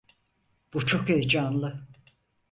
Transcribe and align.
Bu 0.73 0.85
çok 0.85 1.09
heyecanlı. 1.09 1.87